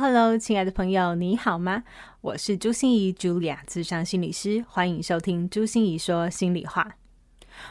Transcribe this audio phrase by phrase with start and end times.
[0.00, 1.82] Hello，亲爱的朋友，你好吗？
[2.20, 6.96] 我是朱心仪，Julia，咨商心理师，欢迎收听朱心仪说心里话。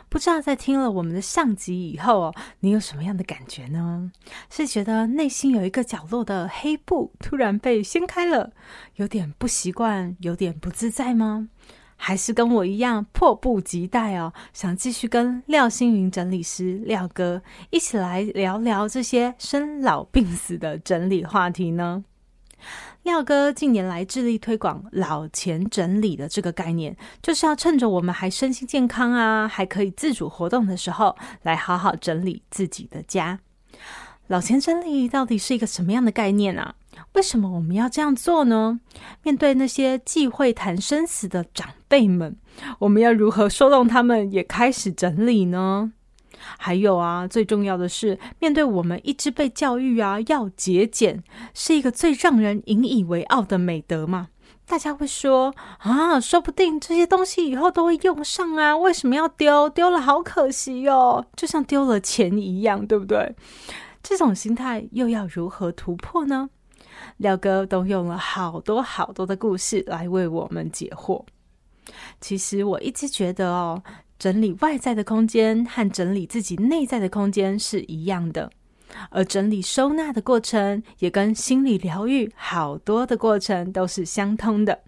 [0.10, 4.12] 不知道在听了我们的上集以后，你有什么样的感觉呢？
[4.50, 8.52] 是觉得内心有一个角落的黑布突然被掀开了，
[8.96, 11.48] 有点不习惯，有点不自在吗？
[11.96, 22.04] 还是跟我一样迫不及待哦，想继续跟廖星云整理师廖哥一起来聊聊这些生老病死的整理话题呢？
[23.08, 33.40] 廖哥近年来致力推广老钱整理的这个概念，就是要趁着我们还身心健康啊，还可以自主活动的时候，来好好整理自己的家。
[34.28, 36.76] 老钱整理到底是一个什么样的概念啊？
[37.14, 38.78] 为什么我们要这样做呢？
[39.24, 42.36] 面对那些忌讳谈生死的长辈们，
[42.80, 45.94] 我们要如何说动他们也开始整理呢？
[46.58, 54.30] 还有啊，最重要的是，面对我们一直被教育啊，要节俭是一个最让人引以为傲的美德嘛。
[54.66, 59.70] 大家会说啊，说不定这些东西以后都会用上啊，为什么要丢？
[59.70, 63.34] 丢了好可惜哦，就像丢了钱一样，对不对？
[64.04, 66.50] 这种心态又要如何突破呢？
[67.18, 71.24] 廖哥都用了好多好多的故事来为我们解惑。
[72.20, 73.82] 其实我一直觉得哦。
[74.20, 78.50] 整理外在的空间和整理自己内在的空间是一样的，
[79.10, 84.80] 而整理收纳的过程也跟心理疗愈好多的过程都是相通的。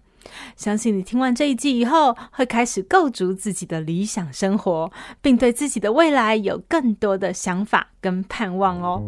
[0.54, 4.92] 相信你听完这一季以后，会开始构筑自己的理想生活，
[5.22, 9.02] 并对自己的未来有更多的想法跟盼望哦。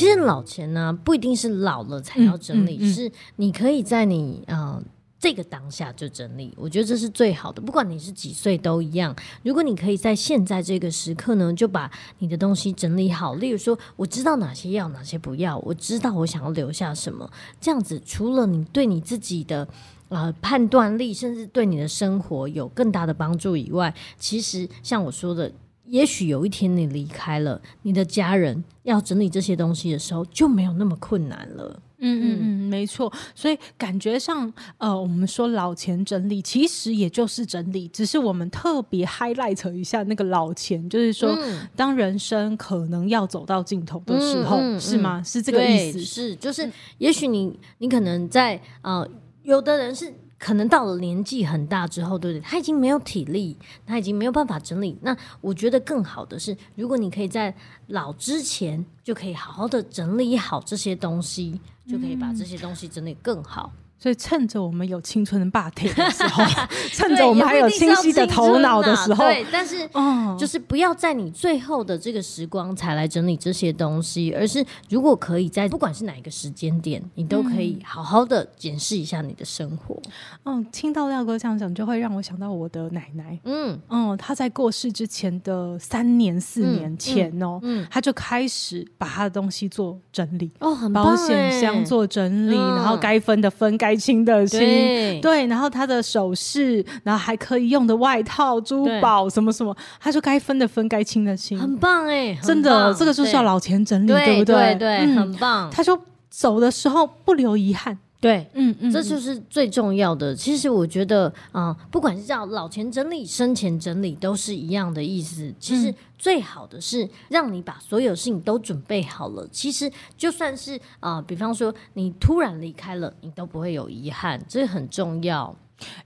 [0.00, 4.82] 其实老钱呢，不一定是老了才要整理，嗯嗯嗯、是你可以在你呃
[5.18, 6.54] 这个当下就整理。
[6.56, 9.14] 我觉得这是最好的，不管你是几岁都一样。
[9.42, 11.90] 如果你可以在现在这个时刻呢，就把
[12.20, 13.34] 你的东西整理好。
[13.34, 17.30] 例如说，我知道哪些要，哪些不要，我知道我想要留下什么。
[17.60, 19.68] 这样子，除了你对你自己的
[20.08, 25.52] 呃判断力，甚至对你的生活有更大的帮助以外，其实像我说的。
[25.90, 31.82] 也许有一天你离开了，你的家人要整理这些东西的时候就没有那么困难了。
[31.98, 33.12] 嗯嗯嗯，没错。
[33.34, 45.22] 所以感觉上，呃，我们说老钱整理，其实也就是整理，只是我们特别 highlight 一下那个老钱，就是说，嗯、当人生可能要走到尽头的时候，嗯嗯嗯、是吗？
[45.22, 46.00] 是这个意思？
[46.00, 49.06] 是，就是，也许你你可能在呃，
[49.42, 50.14] 有的人是。
[50.40, 52.42] 可能到了年纪很大之后，对不对？
[52.42, 53.56] 他已经没有体力，
[53.86, 54.98] 他已经没有办法整理。
[55.02, 57.54] 那我觉得更好的是，如果你可以在
[57.88, 63.70] 老之前就可以好好的整理好这些东西，就可以把这些东西整理更好。
[64.00, 66.42] 所以趁着我们有青春的霸体的时候，
[66.92, 80.00] 趁着我们还有清晰的头脑的时候，对，但是，哦，就是不要在你最后的这个时光才来整理这些东西，而是如果可以在不管是哪一个时间点，你都可以好好的检视一下你的生活。
[80.44, 83.38] 嗯，听到廖哥这样讲，就会让我想到我的奶奶。
[83.44, 83.78] 嗯。
[83.90, 104.74] 嗯，她在过世之前的三年四年前哦，嗯，他就开始把她的东西做整理哦，很棒，保险箱做整理，然后该分的分，该该清的清，对，对，然后他的首饰，然后还可以用的外套、珠宝什么什么，他说该分的分，该清的清，很棒哎，真的，这个就是要老钱整理，对不对？
[104.76, 105.68] 对对，很棒。
[105.72, 107.98] 他说走的时候不留遗憾。
[108.20, 110.36] 对，嗯嗯，这就是最重要的。
[110.36, 115.50] 其实我觉得，啊、呃，不管是叫老钱整理、生前整理，都是一样的意思。
[115.58, 119.48] 其实最好的是让你把所有事情都准备好了。
[119.50, 125.56] 其实就算是啊、呃，比方说你突然离开了，你都不会有遗憾，这很重要。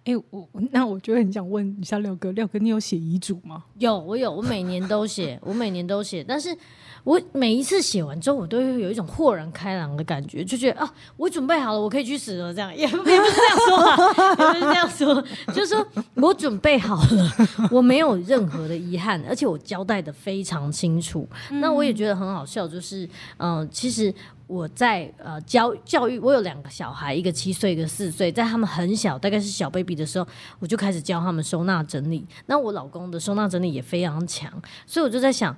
[0.04, 3.64] 哎，我那我就很想问一下廖哥，廖哥，你有写遗嘱吗？
[3.80, 6.56] 有，我有，我每年都写，我每年都写，但是。
[7.04, 12.52] 我每一次写完之后，我都会有一种豁然开朗的感觉，就觉得啊，我准备好了，我可以去死了。
[12.52, 13.24] 这样也不是这样
[13.68, 13.96] 说啊，
[14.40, 17.32] 也不是这样说，就是说我准备好了，
[17.70, 21.28] 我没有任何的遗憾，而且我交代的非常清楚。
[21.50, 23.04] 嗯、那我也觉得很好笑，就是
[23.36, 24.12] 嗯、呃，其实
[24.46, 30.26] 我在呃教教育，我有两个小孩，一个七岁，一个四岁，在他们很小，大概是小 baby 的时候，
[30.58, 32.26] 我就开始教他们收纳整理。
[32.46, 34.50] 那我老公的收纳整理也非常强，
[34.86, 35.54] 所以我就在想。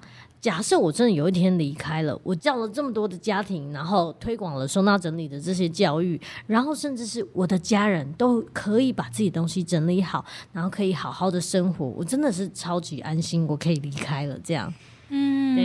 [0.47, 14.73] 假设我真的有一天离开了，我教了这么多的家庭，然后推广了收纳整理的这些教育，然后甚至是我的家人都可以把自己的东西整理好，然后可以好好的生活，我真的是超级安心，我可以离开了这样。
[15.09, 15.65] 嗯，对，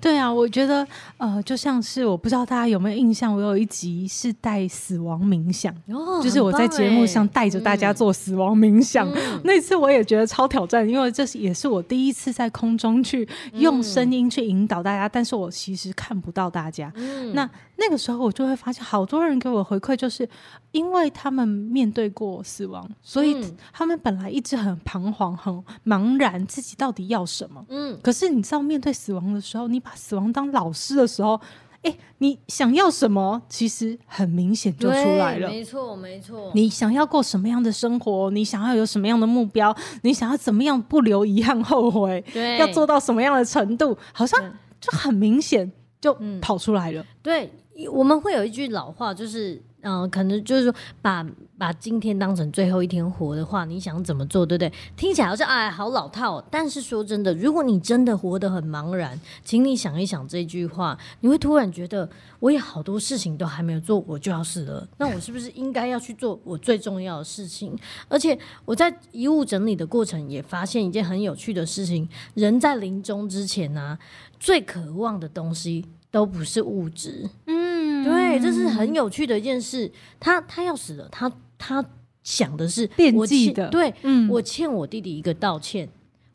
[0.00, 0.86] 对啊，我觉得
[1.18, 17.48] 呃，就像是我不知道大家有没有印象，我有一集是带死亡冥想，哦，就是我在节目上带着大家做死亡冥想，嗯，那次我也觉得超挑战，因为这是也是我第一次在空中去用声音去引导大家，嗯，但是我其实看不到大家，嗯，那。
[17.78, 20.26] 那个时候我就会发现，好多人给我回馈，就是
[20.72, 23.36] 因为他们面对过死亡，所以
[23.70, 27.62] 他们本来一直很彷徨、很茫然，自己到底要什么。
[27.68, 31.40] 嗯，可是你知道，面对死亡的时候，你把死亡当老师的时候，
[31.82, 35.48] 哎，你想要什么，其实很明显就出来了。
[35.48, 36.50] 没错，没错。
[36.54, 38.30] 你想要过什么样的生活？
[38.32, 39.74] 你想要有什么样的目标？
[40.02, 42.24] 你想要怎么样不留遗憾、后悔？
[42.32, 43.96] 对，要做到什么样的程度？
[44.12, 44.40] 好像
[44.80, 45.70] 就很明显
[46.00, 47.00] 就跑出来了。
[47.02, 47.52] 嗯、对。
[47.92, 51.24] 我们会有一句老话，就是，嗯、可能就是说，把
[51.56, 54.72] 把今天当成最后一天活的话，你想怎么做，对不对？
[54.96, 56.44] 听起来好像哎，好老套。
[56.50, 62.08] 但是说真的，如果你真的活得很茫然，请你想一想这句话，你会突然觉得，
[62.40, 64.86] 我有好多事情都还没有做，我就要死了。
[64.98, 67.78] 那我是不是应该要去做我最重要的事情？
[68.08, 73.96] 而且我在遗物整理的过程也发现一件很有趣的事情：人在临终之前呢、
[74.40, 77.30] 最渴望的东西都不是物质。
[77.46, 77.65] 嗯。
[78.08, 79.90] 对，这是很有趣的一件事。
[80.18, 81.84] 他他要死了，他他
[82.22, 83.68] 想的是惦记的。
[83.68, 85.88] 对，嗯，我欠我弟弟一个道歉，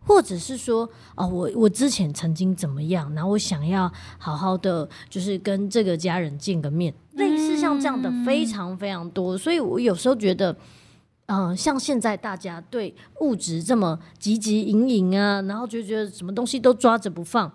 [0.05, 9.37] 或者是说，哦，我我之前曾经怎么样，然后我想要好好的，就是跟这个家人见个面，类似像这样的非常非常多。
[9.37, 10.51] 所以我有时候觉得，
[11.27, 17.51] 嗯、呃，像现在大家对物质这么汲汲营营啊，然后就觉得什么东西都抓着不放。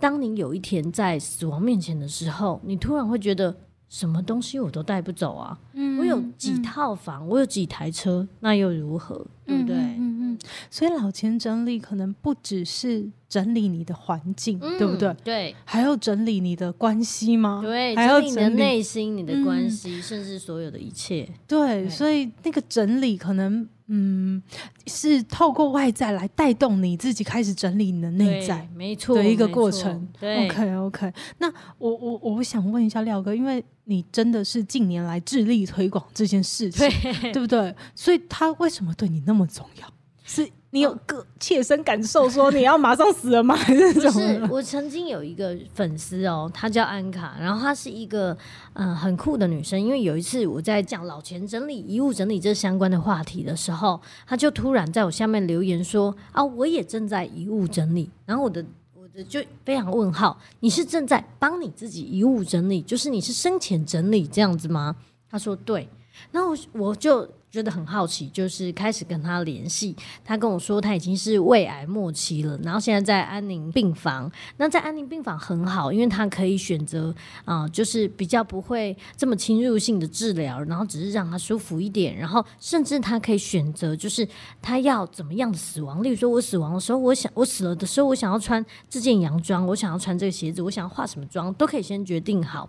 [0.00, 3.56] 当你有一天在死亡面前的时候，你突然会觉得
[3.88, 5.58] 什么东西我都带不走啊！
[5.80, 9.24] 嗯、我有几套房，嗯、我有几台车，那又如何？
[9.46, 9.76] 对不对？
[9.76, 10.38] 嗯嗯，嗯。
[10.70, 15.14] 所以老钱整理可能不只是整理你的环境，嗯、对不对？
[15.22, 17.60] 对，还要整理你的关系吗？
[17.62, 21.28] 对，还要整理你的内心、你的关系，嗯、甚至所有的一切。
[21.46, 23.66] 对，对所以那个整理可能。
[23.90, 24.42] 嗯，
[24.86, 30.06] 是透过外在来带动你自己开始整理你的内在，没错的一个过程。
[30.20, 31.12] 对，OK OK。
[31.38, 37.74] 那我我我想问一下廖哥，因为你真的是近年来致力推广这件事情，对，对不对？
[37.94, 39.86] 所以他为什么对你那么重要？
[40.24, 40.48] 是。
[40.70, 43.56] 你有个切身感受，说你要马上死了吗？
[43.56, 44.12] 还是怎么？
[44.12, 48.36] 不是，我曾经有一个粉丝哦，她叫安卡，然后她是一个
[48.74, 49.80] 嗯很酷的女生。
[49.80, 58.62] 因为有一次我在讲老钱整理、遗物整理这相关的话题的时候，她就突然在我下面留言说：“啊，我也正在遗物整理。”然后我的
[58.92, 64.94] 我的就非常问号：“你是正在帮你自己遗物整理，就是你是生前整理这样子吗？”
[65.30, 65.88] 他说：“对。”
[66.32, 67.28] 然后我就。
[67.50, 69.96] 觉得很好奇，就是开始跟他联系。
[70.22, 74.30] 他跟我说他已经是胃癌末期了，然后现在在安宁病房。
[74.58, 77.12] 那在安宁病房很好，因为他可以选择
[77.46, 82.14] 啊、就是比较不会这么侵入性的治疗，然后只是让他舒服一点。
[82.14, 84.28] 然后甚至他可以选择，就是
[84.60, 86.02] 他要怎么样的死亡。
[86.02, 92.68] 例如说，我死亡的时候，我想我死了的时候，我想要穿这件洋装，我想要穿这个鞋子，我想要化什么妆，都可以先决定好。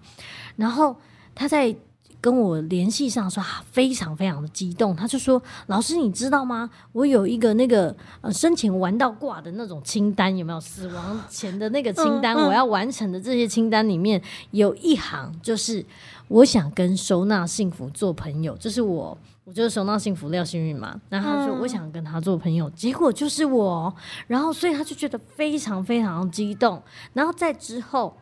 [0.55, 0.95] 然后
[1.35, 1.75] 他在。
[2.21, 4.95] 跟我联系上说，非常非常的激动。
[4.95, 6.69] 他就说：“老师，你知道吗？
[6.91, 10.59] 我有一个那个呃生前玩到挂的那种清单，有没有？
[10.59, 14.21] 死亡前的那个清单，我要完成的这些清单里面
[14.51, 15.85] 有一行，就是
[16.27, 18.57] 我想跟收纳幸福做朋友。
[18.57, 20.99] 就是我，我就是收纳幸福廖幸运嘛。
[21.07, 23.93] 然后他说我想跟他做朋友，结果就是我。
[24.27, 26.81] 然后所以他就觉得非常非常激动。
[27.13, 28.13] 然后在之后。”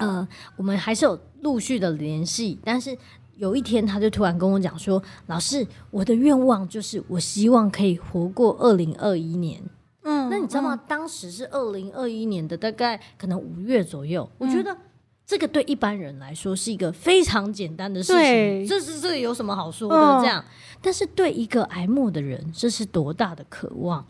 [0.00, 0.26] 呃，
[0.56, 2.96] 我们还是有陆续的联系，但是
[3.36, 9.62] 有一天他就突然跟我讲说：“老师，我的愿望就是我希望可以活过二零二一年。”
[10.02, 10.74] 嗯，那你知道吗？
[10.74, 14.28] 嗯、当时是二零二一年的大概可能五月左右。
[14.38, 14.76] 嗯、我觉得
[15.26, 20.20] 这个对一般人来说是一个非常简单的事情，这是这个有什么好说的？
[20.22, 20.48] 这样，嗯、
[20.80, 24.04] 但是对一个癌末的人，这是多大的渴望？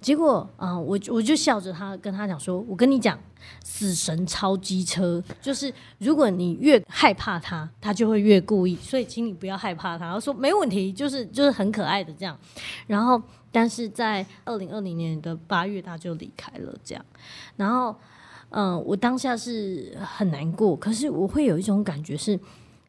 [0.00, 3.18] 结果啊、我我就笑着他跟他讲说：“我跟你讲，
[3.64, 8.76] 死神超机车，就是如果你越害怕他，他就会越故意。
[8.76, 12.38] 所以，请你不要害怕他。”他说：“没问题，就是就是很可爱的这样。”
[12.86, 17.04] 然后，但是在二零二零年的八月，他就离开了这样。
[17.56, 17.96] 然后，
[18.50, 22.38] 嗯、我当下是很难过，可是我会有一种感觉是，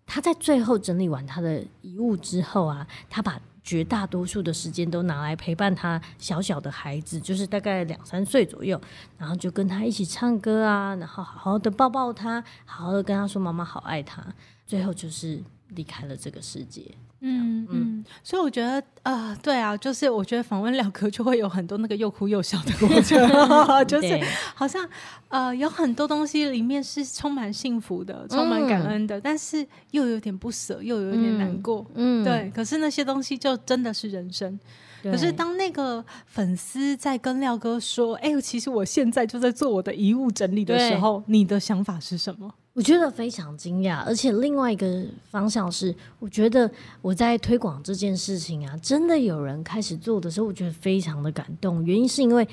[0.06, 3.42] 他在最后整理完他的遗物之后啊，他把。
[3.68, 8.80] 绝大多数的时间都拿来陪伴他小小的孩子，就是大概两三岁左右，
[9.18, 14.26] 然后就跟他一起唱歌啊，然后好好的抱抱他，好好的跟他说妈妈好爱他，
[14.66, 16.96] 最后就是离开了这个世界。
[17.20, 23.18] 嗯嗯，所以我觉得啊、呃，对啊，就是我觉得访问廖哥就会有很多那个又哭又笑的过程
[23.88, 24.20] 就是
[24.54, 24.88] 好像
[25.30, 32.52] 呃有很多东西里面是充满幸福的，充满感恩的，嗯、但是又有点不舍，又有点难过，嗯，对。
[32.54, 34.60] 可是那些东西就真的是人生。
[35.04, 46.70] 可是当那个粉丝在跟廖哥说：“哎、欸，其实我现在就在做我的遗物整理的时候，你的想法是什么？”我觉得非常惊讶，而且另外一个方向是，我觉得
[47.02, 51.84] 我在推广这件事情啊，真的有人开始做的时候，我觉得非常的感动。
[51.84, 52.48] 原因是因为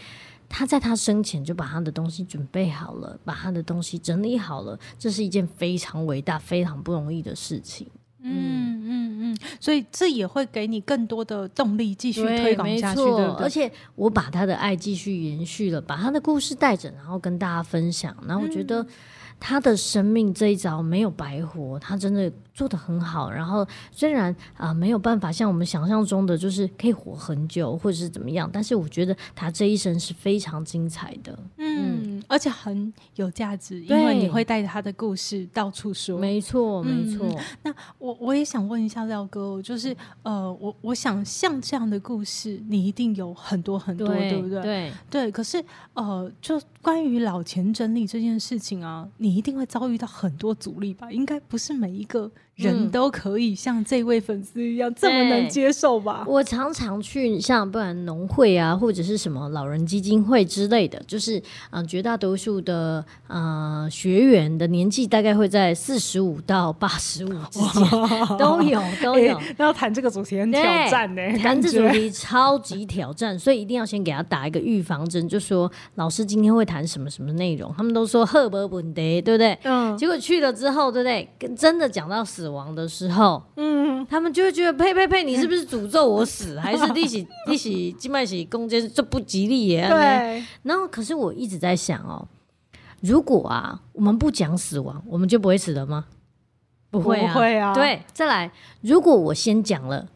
[0.48, 7.86] 他在他生前就把他的东西准备好了，把他的东西整理好了，这是一件非常伟大、非常不容易的事情。
[8.22, 13.24] 嗯嗯嗯，所以这也会给你更多的动力，继续推广下去，对，对？
[13.44, 18.16] 而且我把他的爱继续延续了，把他的故事带着，然后跟大家分享。
[18.26, 18.82] 然后我觉得。
[18.82, 18.86] 嗯
[19.46, 23.30] 他的生命这一招没有白活，他真的做得很好。
[23.30, 36.18] 然后虽然啊、呃、没有办法像我们想象中的，就是可以活很久或者是怎么样，但是我觉得他这一生是非常精彩的，嗯，嗯而且很有价值，因为你会带着他的故事到处说。
[36.18, 37.26] 没错，没错。
[37.28, 44.62] 嗯、那我我也想问一下廖哥，就是呃，我我想像这样的故事，你一定有很多很多，对，对不对？
[44.62, 45.30] 对对。
[45.30, 49.08] 可是呃，就关于老钱整理这件事情啊。
[49.16, 51.10] 你一定会遭遇到很多阻力吧？
[51.10, 56.24] 应该不是每一个人都可以像这位粉丝一样这么能接受吧？
[56.26, 61.38] 我常常去像不然农会啊，或者是什么老人基金会之类的，就是
[61.70, 67.90] 嗯、呃，绝大多数的呃学员的年纪大概会在四十五到八十五之间，
[68.38, 69.40] 都有都有。
[69.56, 79.14] 那要谈这个主题很挑战呢、欸，谈这主题超级挑战，所以一定要先给他打一个预防针，就说老师今天会谈什么什么内容，他们都说赫伯本德。
[79.24, 79.56] 对不对？
[79.62, 81.28] 嗯，结果去了之后，对不对？
[81.38, 89.88] 跟真的讲到死亡的时候，嗯，他们就会觉得呸呸呸，你是不是诅咒我死，还是利息利息静脉息攻击这不吉利耶？
[89.88, 90.44] 对。
[90.62, 92.26] 然后，可是我一直在想哦，
[93.00, 96.06] 如果啊，我们不讲死亡，我们就不会死了吗？
[96.90, 97.74] 不会啊，不会啊。
[97.74, 100.06] 对，再来，如果我先讲了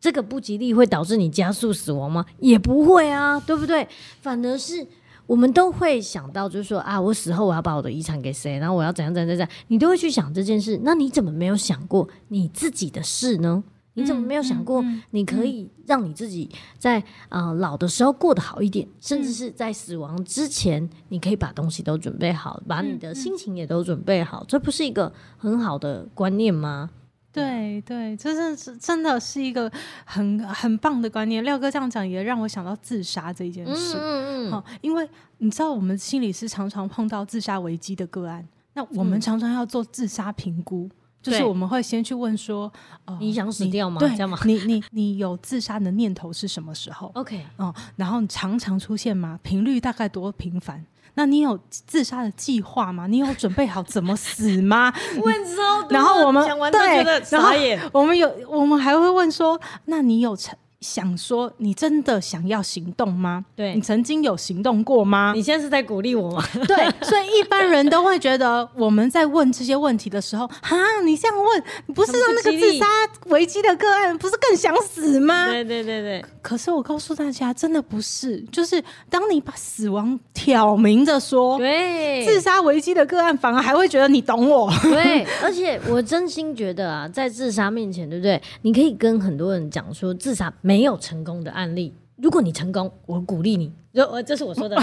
[0.00, 2.24] 这个不吉利会导致你加速死亡吗？
[2.38, 3.88] 也不会啊，对不对？
[4.20, 4.86] 反而是。
[5.32, 10.78] 我们都会想到，就是说啊，我死后我要把我的遗产给谁，然后我要怎样怎样怎样，你都会去想这件事。
[10.84, 13.64] 那你怎么没有想过你自己的事呢？
[13.94, 16.98] 你怎么没有想过你可以让你自己在
[17.30, 26.90] 啊、呃、老的时候过得好一点，甚至是在死亡之前，你可以把东西都准备好，把你的心情也都准备好，这不是一个很好的观念吗？
[27.32, 29.70] 对对，这是真真的是一个
[30.04, 31.42] 很很棒的观念。
[31.42, 33.96] 廖哥这样讲也让我想到自杀这一件事。
[33.98, 35.08] 嗯嗯，因为
[35.38, 40.90] 你知道，我们心理师常常碰到自杀危机的个案，那我们常常要做自杀评估，嗯、
[41.22, 42.70] 就是我们会先去问说：
[43.06, 43.98] 呃、你想死掉吗？
[43.98, 44.38] 对，这吗？
[44.44, 49.38] 你你你有自杀的念头是什么时候？OK，哦、嗯，然后常常出现吗？
[49.42, 50.84] 频率大概多频繁？
[51.14, 53.06] 那你有自杀的计划吗？
[53.06, 54.92] 你有准备好怎么死吗？
[55.22, 57.78] 问超多，然后我们讲完都觉得傻眼。
[57.92, 60.56] 我们有，我们还会问说，那你有成？
[60.82, 63.44] 想说你真的想要行动吗？
[63.56, 65.32] 对，你曾经有行动过吗？
[65.34, 66.44] 你现在是在鼓励我吗？
[66.66, 72.84] 对，所以一般人都会觉得我们在问这些问题的时候，哈，你这样问，不是让那个自杀
[73.26, 75.46] 危机的个案不是更想死吗？
[75.46, 76.24] 对对对对。
[76.42, 84.68] 可是我告诉大家，真的不是，就是当你把死亡挑明着说，对，自杀危机的个案反而还会觉得你懂我。
[84.82, 88.42] 对， 而且我真心觉得啊，在自杀面前，对不对？
[88.62, 90.71] 你可以跟很多人讲说自杀没。
[90.72, 93.70] 没有成功的案例，如果你成功，我鼓励你。
[94.10, 94.76] 我这是我说的，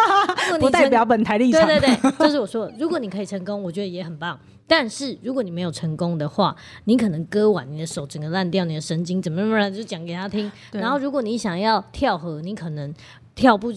[0.60, 1.66] 不代表本台立场。
[1.66, 2.74] 对对对，这是我说的。
[2.78, 4.38] 如果你可以成功，我觉得也很棒。
[4.66, 6.54] 但是如果你没有成功的话，
[6.84, 10.52] 你可能割腕，你的手整个烂掉，你的神经怎么怎么，就讲给他听。
[10.72, 12.94] 然后如果你想要跳河，你可能
[13.34, 13.72] 跳不。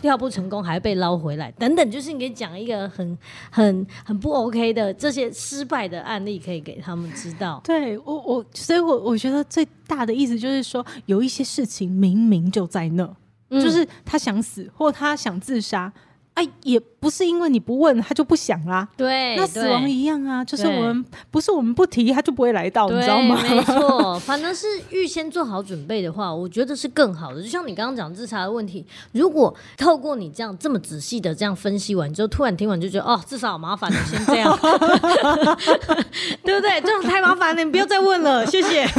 [0.00, 3.18] 跳不成功还被捞回来，等等，就是你可以讲一个很、
[3.50, 7.60] 很、很不 OK 的这些失败的案例，可以给他们知道。
[7.64, 13.16] 对我，我，所以我我觉得最大的意思就是说，有一些事情明明就在那，
[13.50, 15.92] 嗯、就是他想死或他想自杀。
[16.40, 18.88] 哎，也不是因为你不问他就不想啦。
[18.96, 23.38] 对，那死亡一样啊，就是我们不是我们不提他就不会来到，你知道吗？
[23.42, 27.42] 没错，反正是预先做好准备的话， 我觉得是更好的。
[27.42, 34.58] 就像你刚刚讲自杀的问题，如果透过你这样这么仔细的这样分析完之后，突然听完就觉得哦，至少好麻烦，先这样，
[36.42, 36.80] 对不对？
[36.80, 38.88] 这样太麻烦了，你不要再问了，谢谢。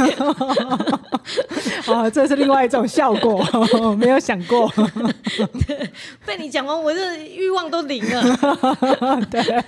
[1.86, 3.44] 哦，这是另外一种效果，
[3.96, 4.72] 没有想过。
[6.24, 7.00] 被你讲完，我这
[7.34, 8.22] 欲望都零了。
[9.30, 9.64] 对，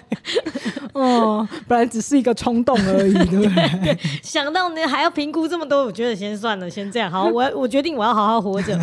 [0.92, 3.98] 哦，本来只是一个冲动而已，对不 对？
[4.22, 7.10] 想到你还要评估这么多，我觉得先算了，先这样。
[7.10, 8.78] 好， 我我决定我要好好活着。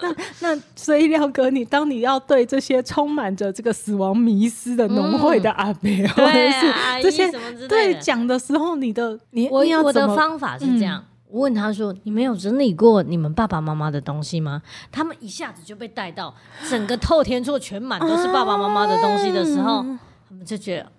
[0.00, 6.72] 那那所以廖哥，你当你要对这些充满着这个死亡迷失的农会的阿伯，或者是
[7.02, 7.30] 这些
[7.68, 11.04] 对讲的时候，你的你我我的方法是这样。
[11.28, 16.34] 我问他说：“你没有整理过你们爸爸妈妈的东西吗？”他们一下子就被带到
[16.70, 20.92] 整个透天厝全满都是爸爸妈妈的东西的时候，啊、他们就觉得：“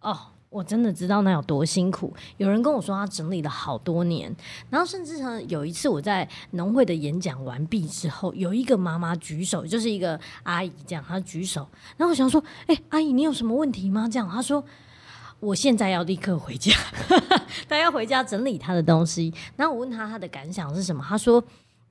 [0.00, 4.34] 哦，我真的知道那有多辛苦。”有人跟我说他整理了好多年，
[4.70, 14.64] 然后甚至呢，有一次我在农会的演讲完毕之后，有一个妈妈举手，就是一个阿姨这样，她举手，然后我想说：“哎、欸，阿姨，你有什么问题吗？”这样，她说。
[15.40, 16.72] 我现在要立刻回家，
[17.68, 19.32] 他要回家整理他的东西。
[19.56, 21.42] 然后我问他他的感想是什么，他说。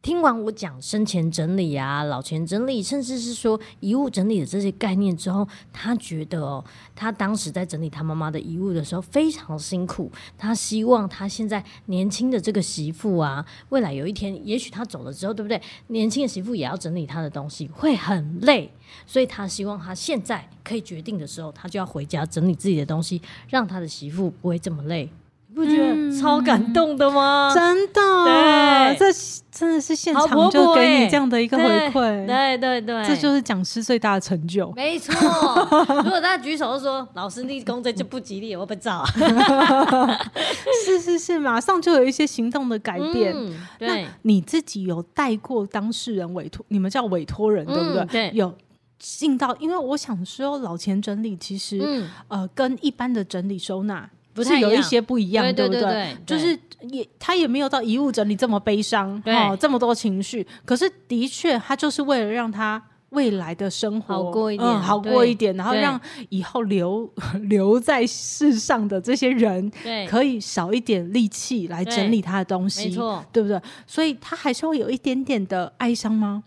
[0.01, 6.63] 听完我讲生前整理啊、老前整理，甚至是说遗物整理的这些概念之后，他觉得哦，
[6.96, 10.10] 他当时在整理他妈妈的遗物的时候非常辛苦。
[10.38, 15.62] 他希望他现在年轻的这个媳妇啊，未来有一天，也许他走了之后，对不对？
[15.88, 18.72] 年轻的媳妇也要整理他的东西，会很累。
[19.06, 25.10] 所以他希望他现在可以决定的时候，他就要回家整理自己的东西，让他的媳妇不会这么累。
[25.58, 27.52] 不觉得超感动的吗？
[27.52, 29.20] 嗯、真的，对，这
[29.52, 34.72] 真的是现场就给你这样的一个回馈，对对对，对，这就是讲师最大的成就。
[34.74, 35.12] 没错，
[36.04, 39.04] 如果大家举手说老师立功，这就不吉利，我不照。
[40.86, 43.34] 是是是，马上就有一些行动的改变。
[43.36, 48.06] 嗯、对，那你自己有带过当事人委托，你们叫委托人、嗯、对不对？
[48.06, 48.54] 对，有
[49.00, 54.08] 进到，因为我想说老钱整理其实、嗯、呃跟一般的整理收纳。
[54.38, 56.17] 不是有一些不一样，对，不对，对，对？
[56.25, 56.58] 就是
[56.91, 60.46] 也他也没有到遗物整理这么悲伤，哦，这么多情绪。
[60.63, 67.10] 可是的确，他就是为了让他未来的生活好过一点，嗯、好过一点，然后让以后留
[67.50, 69.72] 留在世上的这些人，
[70.08, 72.95] 可以少一点力气来整理他的东西，
[73.32, 73.60] 对不对？
[73.88, 76.43] 所以他还是会有一点点的哀伤吗？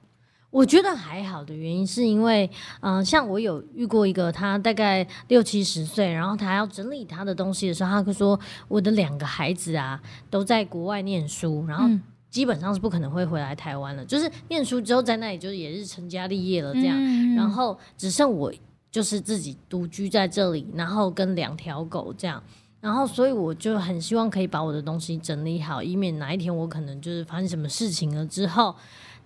[0.50, 11.88] 我觉得还好的原因是因为，嗯、呃，像我有遇过一个，他大概六七十岁，然后他要整理他的东西的时候，他会说：“我的两个孩子啊，都在国外念书，然后
[12.30, 14.02] 基本上是不可能会回来台湾了。
[14.02, 18.52] 嗯、就是念书之后在那里，就是也是成家立业了这样，嗯、然后只剩我
[18.90, 22.42] 就是自己独居在这里，然后跟两条狗这样，
[22.80, 28.74] 然后所以我就很希望可以把我的东西整理好，以免哪一天我可能就是发生什么事情了之后。”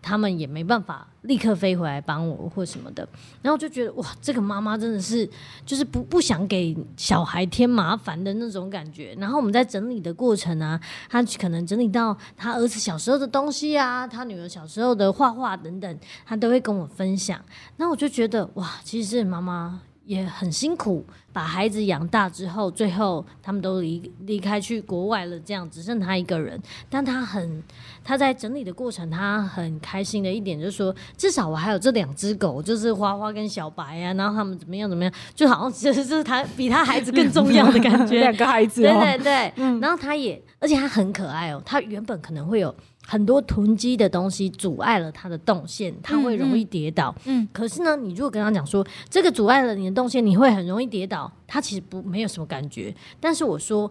[0.04, 3.08] 他们也没办法立刻飞回来帮我或什么的，
[3.40, 5.26] 然后就觉得哇，这个妈妈真的是
[5.64, 9.16] 就是不不想给小孩添麻烦的那种感觉。
[9.18, 17.40] 然后我们在整理的过程啊，他可能整理到他儿子小时候的东西啊，他女儿小时候的画画等等，他都会跟我分享。
[17.78, 19.80] 那我就觉得哇，其实妈妈。
[20.04, 26.60] 也很辛苦，把孩子养大之后，最后他们都离离开去国外了，这样只剩他一个人。
[26.90, 27.62] 但他很，
[28.04, 38.20] 他在整理的过程，他很开心的一点就是说，至少我还有这两只狗，就是花花跟小白啊，然后他们怎么样怎么样，就好像其实就是他比他孩子更重要的感觉。
[38.20, 42.74] 两个孩子、哦，对对对，嗯、然后他也，而且他很可爱哦，他原本可能会有。
[43.06, 47.14] 很多囤积的东西阻碍了他的动线，他会容易跌倒。
[47.26, 52.94] 嗯，嗯，可是呢，你如果跟他讲说这个阻碍了你的动线，你会很容易跌倒，他其实不没有什么感觉。
[53.20, 53.90] 但是我说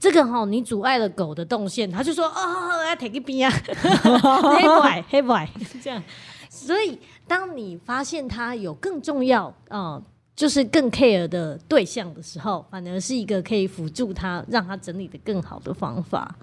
[0.00, 5.46] 这个哈，你阻碍了狗的动线，他就说哦，来 take 一边啊，黑 boy 黑 boy
[5.82, 6.02] 这样。
[6.48, 10.02] 所以当你发现他有更重要啊、呃，
[10.34, 16.34] 就是更 care 的对象的时候，反而是一个可以辅助他让他整理的更好的方法。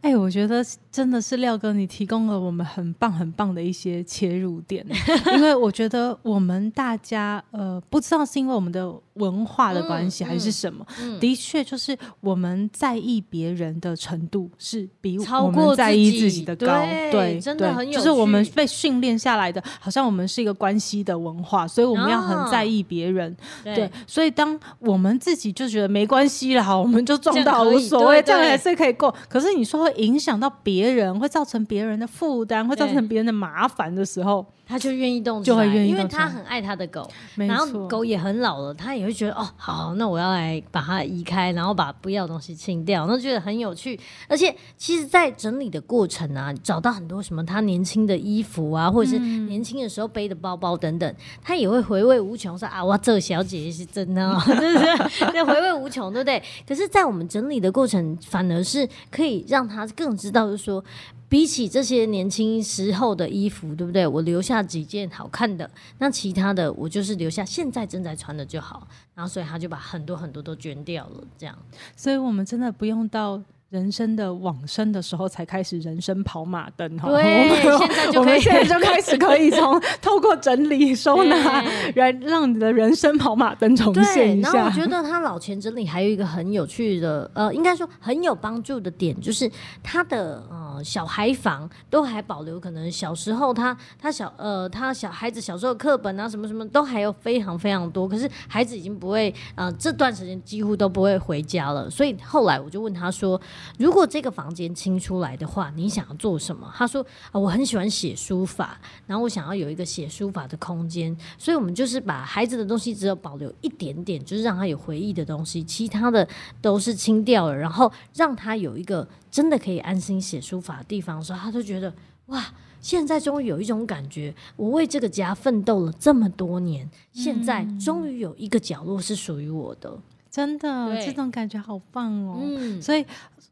[0.00, 4.86] 哎，我觉得真的是廖哥，你提供了我们很棒很棒的一些切入点，
[5.34, 23.30] 因为我觉得我们大家呃，不知道是因为我们的文化的关系还是什么，嗯嗯、的确就是我们在意别人的程度是比我们在意自己的高，对，对真的很有趣，就是我们被训练下来的，好像我们是一个关系的文化，所以我们要很在意别人，
[23.64, 29.12] 哦、对，所以当我们自己就觉得没关系了，好，我们就撞到无所谓，这样还是可以过。
[29.28, 34.44] 可是你说会影响到别人，会造成别人的负担，会造成别人的麻烦的时候。
[34.70, 43.98] 他就愿意动就会愿意动，因为他很爱他的狗，然后狗也很老了，他也会觉得哦，好，那我要来把它移开，然后把不要的东西清掉，那觉得很有趣。
[44.28, 56.42] 而且，其实，在整理的过程啊，找到很多什么他年轻的衣服啊，或者是年轻的时候背的包包等等，他也会回味无穷，说啊，哇，这小姐姐是真的，哦， 对不对对，回味无穷，对不对？
[56.68, 60.82] 可是，在我们整理的过程，反而是可以让他更知道，就是说。
[61.30, 64.06] 比起这些年轻时候的衣服，对不对？
[64.06, 68.88] 我留下几件好看的，那其他的我就是留下现在正在穿的就好。
[69.14, 71.54] 然后，所以他就把很多很多都捐掉了，这样。
[71.94, 73.42] 所以我们真的不用到。
[73.70, 81.62] 人生的往生的时候才开始人生跑马灯哈，对，现在就可以，现在就开始可以从透过整理收纳，
[81.94, 84.54] 让让你的人生跑马灯重现一下。
[84.54, 89.50] 然后我觉得他老钱整理还有一个很有趣的，呃，应该说很有帮助的点，就是
[89.82, 103.38] 他的呃小孩房都还保留，可能小时候他他小呃他小孩子小时候课本啊什么什么都还有非常非常多，可是孩子已经不会呃这段时间几乎都不会回家了，所以后来我就问他说。
[103.78, 106.72] 如果这个房间清出来的话，你想要做什么？
[106.76, 116.26] 他说啊，我很喜欢写书法，然后我想要有一个写书法的空间，所以我们就是把孩子的东西只有保留一点点，就是让他有回忆的东西，其他的
[116.60, 121.92] 都是清掉了，然后让他有一个真的可以安心写书法的地方的时候，他就觉得
[122.26, 122.44] 哇，
[122.80, 129.98] 现在终于有一种感觉，我为这个家奋斗了这么多年，现在终于有一个角落是属于我的，
[130.30, 133.04] 真的，这种感觉好棒哦，嗯，所以。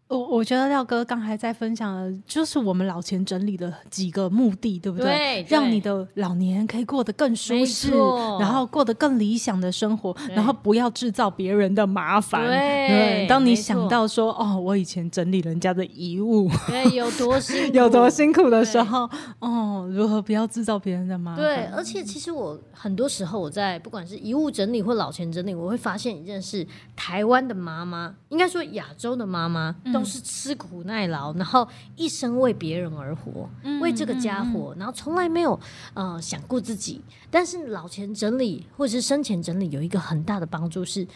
[0.08, 5.06] 我我觉得廖哥刚才在分享的，就是我们老钱整理的几个目的，对不对？
[5.06, 7.90] 对，对，让你的老年可以过得更舒适，
[8.38, 12.46] 然后过得更理想的生活，然后不要制造别人的麻烦。
[12.46, 21.44] 对，对，当你想到说，哦，我以前整理人家的遗物，对，有多辛苦， 有多辛苦的时候，哦，如何不要制造别人的麻烦？
[21.44, 26.64] 对，而且其实我很多时候我在不管是遗物整理或老钱整理，我会发现一件事：
[26.94, 29.74] 台湾的妈妈，应该说亚洲的妈妈。
[29.84, 35.58] 嗯都是吃苦耐劳，然后一生为别人而活，嗯、为这个家活，嗯、然后从来没有
[35.94, 37.00] 呃想过自己。
[37.30, 41.06] 但是老钱整理或者是生前整理有一个很大的帮助，是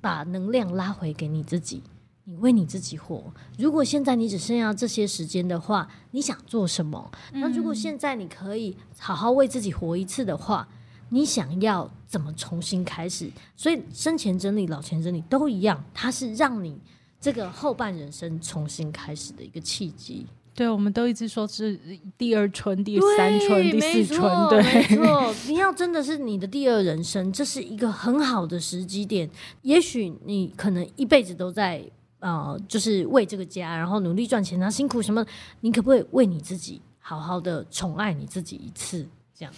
[0.00, 1.82] 把能量拉回给你自己，
[2.24, 3.22] 你为你自己活。
[3.58, 7.10] 如果现在你只剩下这些时间的话，你想做什么？
[7.32, 10.66] 那如果现在你可以好好为自己活一次的话，
[11.10, 13.30] 你想要怎么重新开始？
[13.56, 16.80] 所以生前整理、老前整理都一样，它是让你。
[17.22, 21.78] 这个后半人生重新开始的一个契机，对，我们都一直说是
[22.18, 25.32] 第二春、第三春、第四春，对，没错。
[25.46, 29.30] 你要真的是你的第二人生，这是一个很好的时机点。
[29.62, 35.24] 也许你可能一辈子都在呃，就是为这个家，然后努力赚钱啊，辛苦什么，
[35.60, 39.06] 你可不可以为你自己好好的宠爱你自己一次？
[39.32, 39.54] 这样。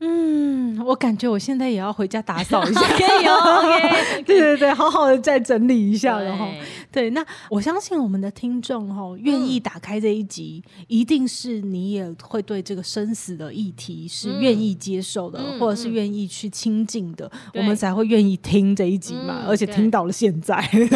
[0.00, 3.34] 嗯，我感觉我现在也要回家打扫一下， 可以哦。
[3.64, 6.46] Okay, 对对对，好好的再整理一下，然后
[6.92, 20.88] 对，那我相信我们的听众哈，愿意打开这一集，嗯、一定是你也会对这个生死的议题是愿意接受的，嗯、或者是愿意去亲近的，嗯、我们才会愿意听这一集嘛，嗯、而且听到了现在， 对，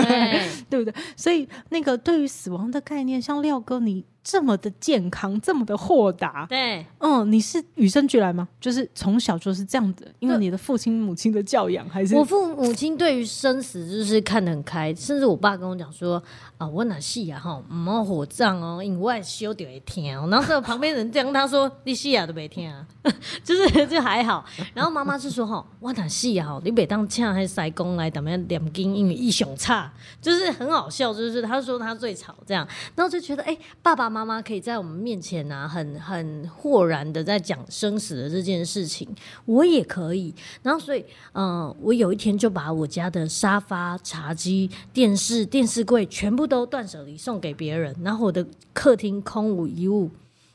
[0.70, 0.94] 对不对？
[1.16, 4.04] 所以那个对于死亡的概念，像廖哥你。
[4.24, 8.48] 这么的健康，这么的豁达，对，嗯，你是与生俱来吗？
[8.60, 16.22] 就是从小就是这样子，因为你的父亲母亲的教养，还是我父母亲对于生死就是看得很开，甚至我爸跟我讲说
[16.56, 20.30] 啊，我哪戏啊哈，唔好火葬哦，因为我烧掉会痛。
[20.30, 22.86] 然后旁边人这样他说，你戏啊都没听啊，
[23.42, 24.44] 就是就还好。
[24.72, 34.11] 然后妈妈是说哈，我哪戏啊哈，你每当请还塞工来怎么样念经，英语一雄差，就是很好笑，就是他说他最吵这样，然后就觉得哎、欸，爸爸。
[34.12, 39.08] 妈妈可以在我们面前啊，很很豁然的在讲生死的这件事情，
[39.46, 40.34] 我也可以。
[40.62, 50.10] 然后，所以，嗯、呃，我有一天就把我家的沙发、茶几、电视、电视柜全部都断舍离送给别人，然后我的客厅空无一物，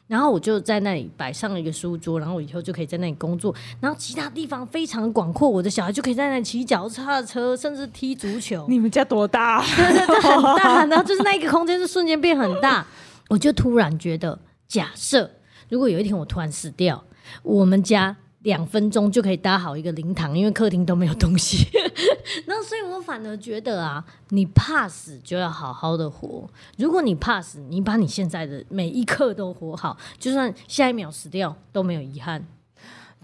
[0.08, 3.54] 然后我就在那里摆上了一个书桌，然后我以后就可以在那里工作。
[3.82, 8.66] 然后其他地方非常广阔，我的小孩就可以在那里骑脚踏车，甚至踢足球。
[8.70, 9.62] 你们家多大？
[9.76, 10.86] 对对对，很大。
[10.86, 12.86] 然后就是那一个空间，就瞬间变很大。
[13.30, 15.30] 我就突然觉得，假设
[15.70, 17.04] 如果有一天我突然死掉，
[17.44, 21.68] 我们家两分钟就可以搭好一个灵堂，因为客厅都没有东西。
[22.46, 26.50] 那所以我反而觉得啊，你怕死就要好好的活。
[26.78, 32.46] 如果你怕死，你把你现在的每一刻都活好，就算下一秒死掉都没有遗憾。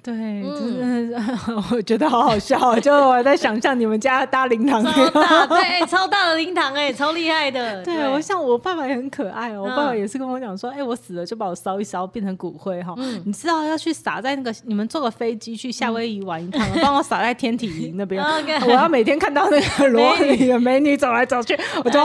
[0.04, 7.82] 对，真的是， 我觉得好好笑，就我在想象你们家的大灵堂，超大，对，超大的灵堂，哎，超厉害的。
[7.86, 12.94] 对，我想我爸爸也很可爱哦，我爸爸也是跟我讲说，哎，我死了就把我烧一烧，变成骨灰哈。
[13.26, 18.22] 你知道要去撒在那个，你们坐个飞机去夏威夷玩一趟，帮我撒在天体营那边，
[18.68, 21.98] 我要每天看到那个裸体的美女走来走去，我就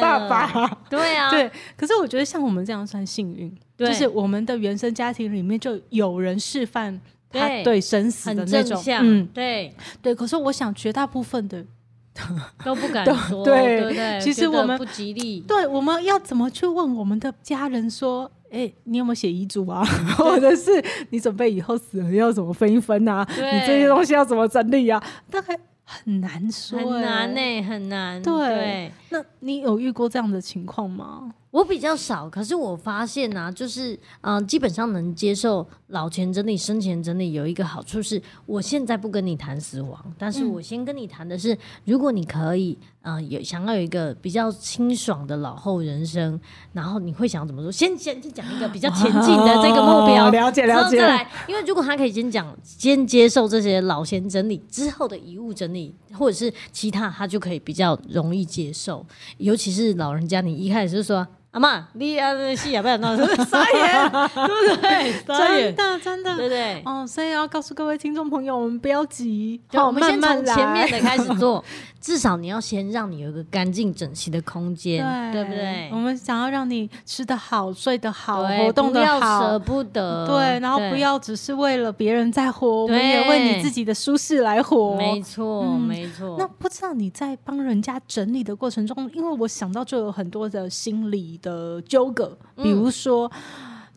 [0.00, 0.70] 爸爸。
[0.88, 3.54] 对啊，对，可是我觉得像我们这样算幸运。
[3.86, 7.00] 就是我们的原生家庭里面就有人示范
[7.32, 10.14] 他对生死的那种，嗯，对对。
[10.14, 11.64] 可是我想绝大部分的
[12.64, 14.20] 都不敢说，对对对。
[14.20, 19.84] 其实我们不吉利，对，我们要怎么去问我们的家人说，哎，你有没有写遗嘱啊？
[20.18, 20.70] 或者是
[21.10, 23.26] 你准备以后死了要怎么分一分啊？
[23.30, 25.02] 你这些东西要怎么整理啊？
[25.30, 28.20] 大概很难说，很难呢，很难。
[28.20, 31.32] 对，那你有遇过这样的情况吗？
[31.50, 46.38] 我比较少，可是我发现啊，就是嗯、呃，基本上能接受老钱整理、生前整理有一个好处是，我现在不跟你谈死亡，但是我先跟你谈的是，如果你可以，嗯、呃，有想要有一个比较清爽的老后人生，
[46.72, 47.72] 然后你会想怎么做？
[47.72, 50.98] 先先去讲一个比较前进的这个目标，哦、了解了解。
[50.98, 59.04] 再来，因为如果他可以先讲，先接受这些老钱整理之后的遗物整理，或者是其他，他就可以比较容易接受。
[59.38, 61.26] 尤其是老人家，你一开始就说。
[61.52, 65.12] 阿妈，你啊，这戏也不要闹，傻眼， 对不对？
[65.26, 66.82] 真的，真的，对不对？
[66.84, 71.64] 哦，所以要告诉各位听众朋友，我们不要急，好，我们先从前面的开始做。
[72.00, 75.90] 至少你要先让你有一个干净整齐的空间，对不对？
[75.92, 80.26] 我们想要让你吃得好、睡得好、活动得好，不要舍不得。
[80.26, 84.96] 对，然后不要只是为了别人在活，我们也为你自己的舒适来活。
[84.96, 86.36] 没错，没错。
[86.38, 93.30] 那不知道你在帮人家整理的过程中，因为我想到就有很多的心理的纠葛，比如说。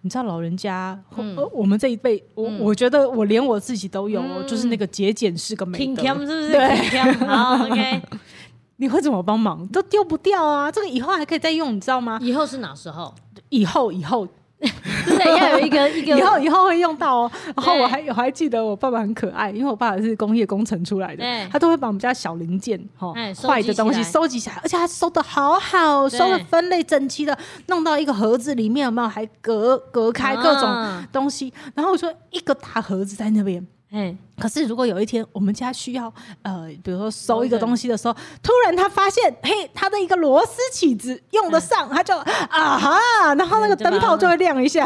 [0.03, 6.51] 你知道老人家，嗯、我们这一辈，我、嗯、我觉得我连我自己都有，嗯、就是那个节俭是个美德，是不是？
[6.51, 8.01] 对，好，OK。
[8.77, 9.65] 你会怎么帮忙？
[9.67, 10.69] 都丢不掉啊！
[10.69, 12.19] 这个以后还可以再用，你知道吗？
[12.21, 13.13] 以后是哪时候？
[13.49, 14.27] 以后，以后。
[15.06, 17.32] 对，要有一个一个，以后以后会用到哦。
[17.56, 23.13] 然后我还我还记得我爸爸很可爱，因为我爸爸是工业工程出来的，他都会把我们家小零件哈
[23.47, 29.08] 坏的东西收集起来，而且他收的好好，收的分类整齐的，弄到一个盒子里面，有没有？
[29.08, 31.54] 还隔隔开各种东西。
[31.76, 33.65] 然后我说一个大盒子在那边。
[33.93, 44.84] 哎，可是如果有一天我们家需要呃，比如说收一个东西的时候，突然他发现，嘿，他的一个螺丝起子用得上，他就啊哈，然后那个灯泡就会亮一下，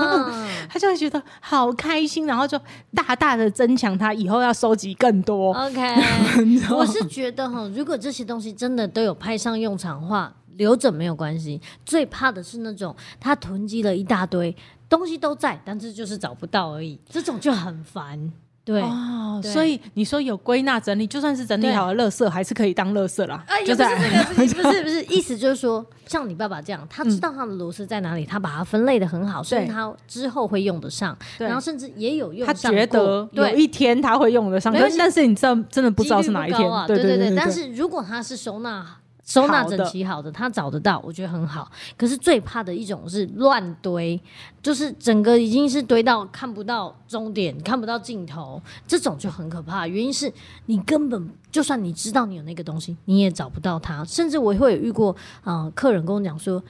[0.70, 2.58] 他就会觉得好开心，然后就
[2.94, 5.52] 大大的增强他以后要收集更多。
[5.52, 5.82] OK，
[6.74, 11.60] 我是觉得哈，如果这些东西真的都有派上用场的话，留着没有关系。
[11.84, 14.56] 最怕的是那种他囤积了一大堆。
[14.88, 18.32] 东西都在，但是就是找不到而已，这种就很烦。
[18.64, 23.42] 对哦，所以你说有归纳整理，就算是整理好的垃圾，还是可以当垃圾啦。
[23.46, 23.92] 哎，不是这个，
[24.62, 31.16] 不是不是，意思就是说，像你爸爸这样，他知道他的螺丝在哪里，他把它分类的很好，所以他之后会用得上。
[31.38, 32.54] 然后甚至也有用上。
[32.54, 36.86] 他觉得有一天他会用得上，但是你知道真的不知道是哪一天。
[36.86, 38.84] 对对对，但是如果他是收纳。
[39.28, 41.70] 收纳整齐好的，他找得到，我觉得很好。
[41.98, 44.18] 可是最怕的一种是乱堆，
[44.62, 49.86] 就是整个已经是堆到看不到终点、看不到尽头，这种就很可怕。
[49.86, 50.32] 原因是
[50.64, 54.02] 你根本就算你知道你有那个东西，你也找不到它。
[54.06, 55.14] 甚至我会有遇过
[55.44, 56.62] 啊、呃，客人跟我讲说，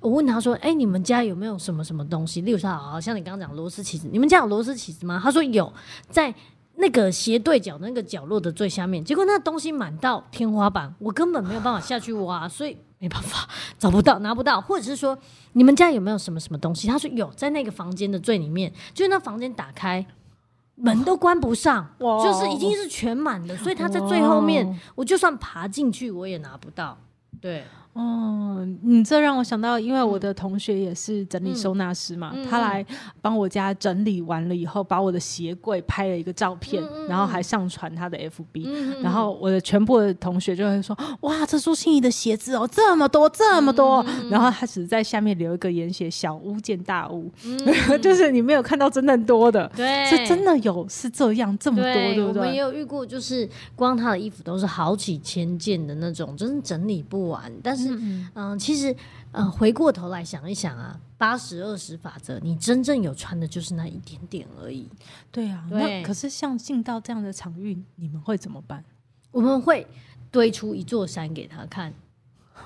[0.00, 2.40] 我问他说：“哎、欸，你们家有没有什么什么东西？
[2.40, 5.70] 例如说，好像你刚刚讲螺丝起子，你们家有螺丝起子吗？”他说有，
[6.08, 6.34] 在。
[6.76, 15.18] 那个斜对角的那个角落的最下面，结果那东西满到天花板，我根本没有办法下去挖，所以没办法找不到拿不到，或者是说
[15.52, 16.86] 你们家有没有什么什么东西？
[16.86, 20.04] 他说有，在那个房间的最里面，就是那房间打开
[20.74, 26.98] 门都关不上，就是已经是全满的，所以他在最后面，我就算爬进去我也拿不到，
[27.40, 27.64] 对。
[27.96, 32.84] 哦，你这让我想到，因为我的同学也是整理收纳师嘛，嗯、他来
[33.22, 44.04] 帮我家整理完了以后，把我的鞋柜拍了一个照片，嗯、然后还上传他的 FB，、嗯、然后我的全部的同学就会说：“哇，这朱心怡的鞋子哦，这么多，这么多。
[44.06, 47.32] 嗯”然后他只是在下面留一个言写：“小巫见大巫。
[47.46, 47.58] 嗯”
[48.02, 52.42] 就是你没有看到真正多的，对，是真的有是这样这么多，对，对不对？
[52.42, 57.85] 我们也有遇过，就是光他的衣服都是好几千件的那种，真是整理不完，但是。
[57.94, 58.94] 嗯嗯，其实，
[59.32, 64.88] 呃，回过头来想一想啊，八十二十法则，你真正有穿的就是那一点点而已。
[65.30, 66.00] 对啊，对。
[66.00, 68.84] 那可是像进到这样的场域，你们会怎么办？
[69.30, 69.86] 我们会
[70.30, 71.92] 堆出一座山给他看。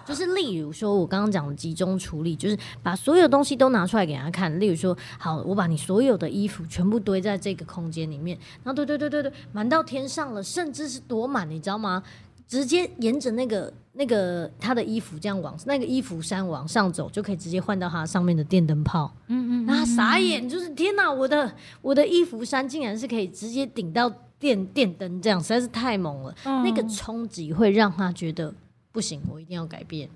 [0.06, 4.58] 就是例如说，我刚刚讲的集中处理，就是把所有东西都拿出来给他看。
[4.58, 12.02] 例如说，好，我把你所有的衣服全部堆在这个空间里面，然后对对对对对，满到天上了，甚至是多满，你知道吗？
[12.50, 19.14] 直接沿着那个那个他的衣服这样往那个衣服衫往上走，就可以直接换到他上面的电灯泡。
[19.28, 26.34] 嗯嗯，那他傻眼，就是天哪，我的我的衣服衫竟然是可以直接顶到电电灯，这样实在是太猛了。
[26.44, 28.52] 嗯、那个冲击会让他觉得。
[28.92, 30.10] 不行，我一定要改变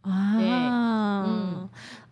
[0.00, 1.24] 啊！
[1.24, 1.68] 嗯。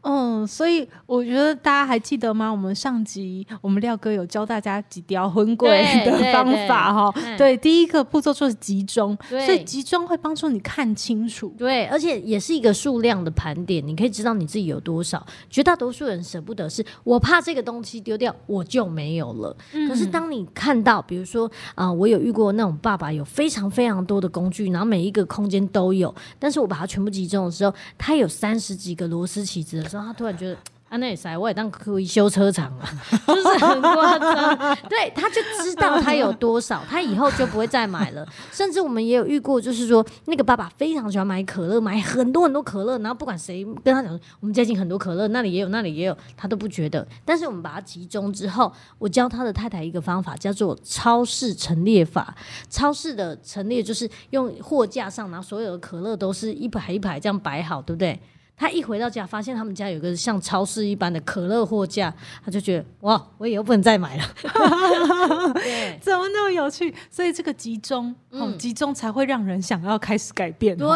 [0.08, 2.48] 嗯，所以我觉得大家还记得吗？
[2.48, 7.36] 我们上集我们廖哥有教大家几条婚柜的方法哈。
[7.36, 11.52] 对，第一个步骤就是集中，所以集中会帮助你看清楚。
[11.58, 15.26] 对，而且也是一个数量的盘点，你可以知道你自己有多少。
[15.50, 19.56] 绝大多数人舍不得，是我怕这个东西丢掉，我就没有了。
[19.72, 29.95] 嗯、可是当你看到，比如说啊、呃，我有遇过那种爸爸有非常非常多的工具，然后每一个空间都有，但是我把它全部集中的时候，他有三十几个螺丝起子的时候。
[29.96, 30.56] 然后他突然觉得，
[30.88, 32.88] 啊，那也塞，我也当可以修车厂了，
[33.26, 34.76] 就是很夸张。
[34.88, 38.24] 对，他就知道他有多少，他以后就不会再买了。
[38.52, 47.04] 甚至我们也有遇过，就是说那个爸爸非常喜欢买可乐，买很多很多可乐，然后不管谁跟他讲，我们家境很多可乐，那里也有，那里也有，他都不觉得。
[47.24, 52.32] 但是我们把它集中之后，我教他的太太一个方法，叫做超市陈列法。
[52.70, 58.20] 超市的陈列就是用货架上，然后所有的可乐都是一排一排这样摆好，对不对？
[58.58, 64.24] 他一回到家，发现他们家有个像超市一般的可乐货架，他就觉得哇，我以后不能再买了。
[65.54, 66.94] 对，怎么那么有趣？
[67.10, 70.74] 所以这个集中，嗯，集中才会让人想要开始改变。
[70.76, 70.88] 对，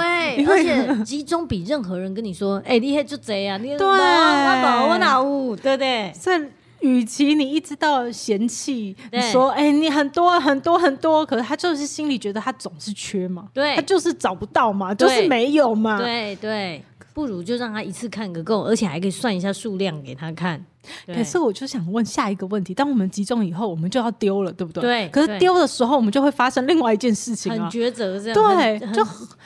[0.46, 6.11] 而且集中比任何人跟你说，哎、欸，你还就这样，你对，我哪我哪屋，对不对？
[6.14, 6.40] 所以，
[6.81, 16.83] 与其你一直到嫌弃，你说，哎、欸，你很多很多很多，可是他就是心里觉得他总是缺嘛，对，他就是找不到嘛，就是没有嘛，对对。
[17.12, 20.64] 不如就让他一次看个够，而且还可以算一下数量给他看。
[21.07, 24.83] 可是我就想问下一个问题：当我们集中以后，我们就要丢了，对不对？
[24.83, 25.09] 对。
[25.09, 29.05] 可是丢的时候，我们就会发生另外一件事情，很抉择，这样对，就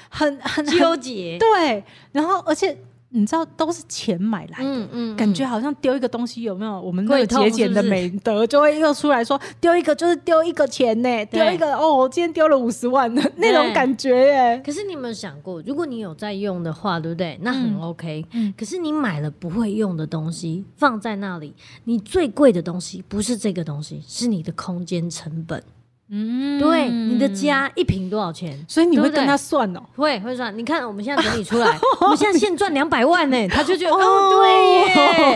[0.08, 1.38] 很很纠结。
[1.38, 2.76] 对，然后而且。
[3.16, 6.80] 你知道都是钱买来的，嗯嗯、感觉好像丢一个东西有没有？
[6.80, 14.62] 我们那个节俭的美德就会又出来说，丢一个就是丢一个钱呢，丢一个哦，我今天丢了五十万的那种感觉耶。
[14.66, 17.38] 可是你有没有想过，如果你有在用的话，对不对？
[17.42, 18.26] 那很 OK。
[18.32, 25.62] 嗯、可是你买了不会用的东西放在那里，你最贵的东西不是这个东西，是你的空间成本。
[26.08, 28.62] 嗯，对，你的家一平多少钱？
[28.68, 30.56] 所以你会跟他算哦，会会算。
[30.56, 35.34] 你看我们现在整理出来， 我们现在现赚两百万呢，他就觉得哦，对耶，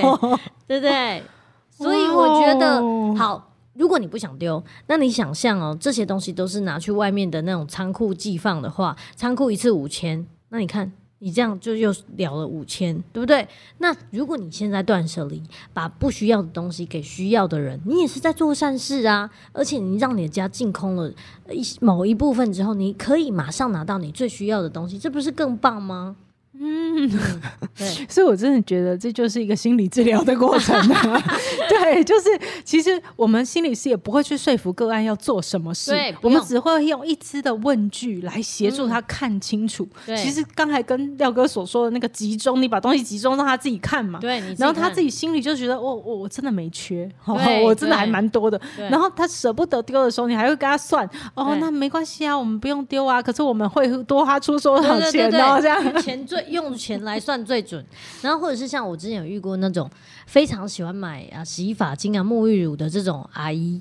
[0.67, 1.23] 对不对？
[1.71, 2.83] 所以我觉得
[3.17, 10.93] 好，如果你不想丢，那你想象哦，这些东西都是拿去外面的那种仓库寄放的话，仓库一次五千，那你看。
[11.21, 13.47] 你这样就又了了五千，对不对？
[13.79, 19.29] 那如果你现在断舍离，把不需要的东西给需要的人，你也是在做善事啊！
[19.53, 21.13] 而且你让你的家净空了
[21.51, 26.17] 一某一部分之后，你可以马上拿到你最需要的东西，这不是更棒吗？
[26.61, 27.09] 嗯，
[27.77, 31.23] 对，所以我真的觉得这就是一个心理治疗的过程啊。
[31.69, 32.29] 对，就是
[32.65, 39.89] 其实我们心理师也不会去说服个案要做什么事，我们只会用一支的问句来协助他看清楚。
[40.05, 47.09] 对，其实刚才跟廖哥所说的那个集中，你把东西集中让他自己看嘛，对，然后他自己心里就觉得，我我我真的没缺，
[47.65, 48.61] 我真的还蛮多的。
[48.91, 56.03] 然后他舍不得丢的时候，你还会跟他算，哦，那没关系啊，我们不用丢啊，可是我们会多花出多少钱哦，这样。
[56.03, 56.45] 钱最。
[56.51, 57.85] 用钱来算最准，
[58.23, 59.91] 然后或者是像我之前有遇过那种
[60.27, 63.81] 非常喜欢买啊洗发精啊沐浴乳的这种阿姨，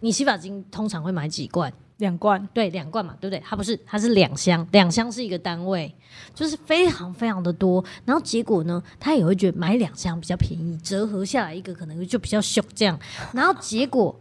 [0.00, 1.72] 你洗发精通常会买几罐？
[1.98, 3.42] 两罐，对，两罐嘛，对不对？
[3.44, 5.92] 它不是，它是两箱，两箱是一个单位，
[6.32, 7.84] 就是非常非常的多。
[8.04, 12.96] 然后结果呢，他也会觉得买两箱比较便宜，折合下来一个可能就比较小这样。
[13.32, 14.14] 然后结果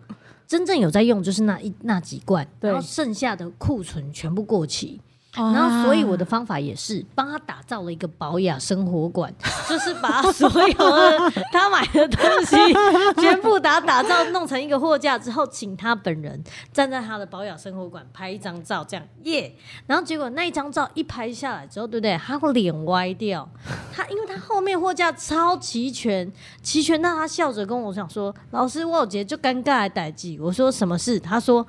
[0.47, 4.99] 真正有在用就是那一那几罐，然后剩下的库存全部过期。
[5.38, 9.34] 然后，所以我的方法也是帮他打造了一个保养生活馆，
[9.69, 12.56] 就是把所有的他买的东西
[13.21, 19.54] 全部打打造弄成一个货架之后，请他本人站在他的保养生活馆拍一张照，这样耶。
[19.56, 19.62] Yeah!
[19.86, 22.17] 然后结果那一张照一拍下来之后，对不对？
[22.17, 23.47] 他会脸歪掉，
[23.93, 31.65] 他因为他后面货架超齐全，齐全到他笑着跟我讲说：“老师，我有节就尴尬的代际。”我说：“什么事？”他说。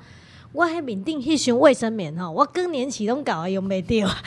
[0.51, 4.09] 我还缅定一箱卫生棉吼，我更年期都搞用没掉，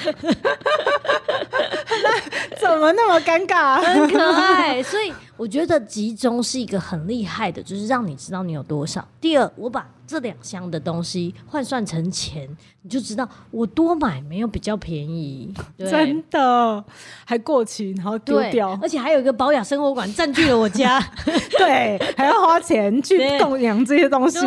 [2.59, 3.81] 怎么那么尴尬？
[3.83, 5.13] 很可爱，所以。
[5.39, 9.05] 我觉得集中是一个很厉害的，就是让你知道你有多少。
[9.21, 12.49] 第二，我把这两箱的东西换算成钱，
[12.83, 15.53] 你就知道我多买没有比较便宜。
[15.79, 16.85] 真的
[17.25, 21.01] 还过期，然后丢掉，而且还有一个保养生活馆占据了我家，
[21.59, 24.39] 对，还要花钱去供养这些东西。
[24.39, 24.47] 对，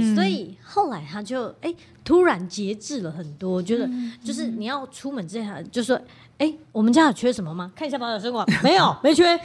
[0.00, 3.90] 嗯、所以后来他就哎、欸，突然节制了很多，觉得
[4.24, 6.00] 就是你要出门之前就说。
[6.40, 7.70] 哎、欸，我们家有缺什么吗？
[7.76, 9.38] 看一下宝雅生活， 没有，没缺。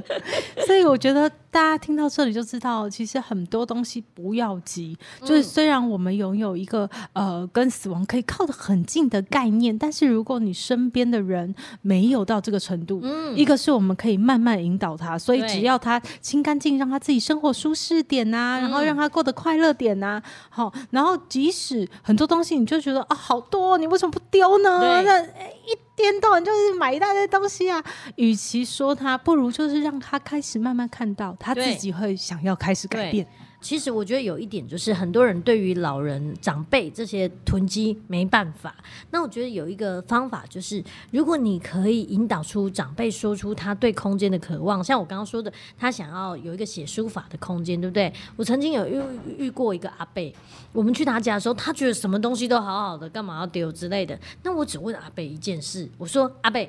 [0.66, 4.96] 所以我觉得大家听到这里就知道，其实很多东西不要急。
[5.20, 25.02] 嗯、就是虽然我们拥有一个呃跟死亡可以靠得很近的概念，但是如果你身边的人没有到这个程度，嗯，一个是我们可以慢慢引导他，所以只要他清干净，让他自己生活舒适点呐、啊，然后让他过得快乐点呐、啊，好，然后即使很多东西你就觉得啊好多，你为什么不丢呢？
[25.02, 25.76] 那一。
[25.98, 27.84] 颠倒，就是买一大堆东西啊！
[28.14, 33.26] 与其说他，不如就是让他开始慢慢看到，他自己会想要开始改变。
[33.60, 38.74] 其实我觉得有一点就是，很多人对于老人、长辈这些囤积没办法。
[39.10, 48.12] 那我觉得有一个方法就是，如果你可以引导出长辈说出他对空间的渴望，像我刚刚说的，他想要有一个写书法的空间，对不对？
[48.36, 49.02] 我曾经有遇
[49.36, 50.32] 遇过一个阿伯，
[50.72, 54.16] 我们去他家的时候，他觉得什么东西都好好的，干嘛要丢之类的。
[54.44, 56.64] 那我只问阿伯一件事，我说阿伯，